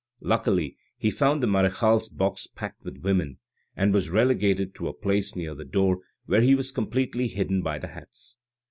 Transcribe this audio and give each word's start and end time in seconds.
Luckily 0.23 0.77
he 0.97 1.11
found 1.11 1.43
the 1.43 1.47
marechale's 1.47 2.09
box 2.09 2.47
packed 2.47 2.81
with 2.83 3.03
women, 3.03 3.37
and 3.77 3.93
was 3.93 4.09
relegated 4.09 4.73
to 4.73 4.87
a 4.87 4.93
place 4.95 5.35
near 5.35 5.53
the 5.53 5.63
door 5.63 5.99
where 6.25 6.41
he 6.41 6.55
was 6.55 6.71
completely 6.71 7.27
hidden 7.27 7.61
by 7.61 7.77
the 7.77 7.89
hats. 7.89 8.39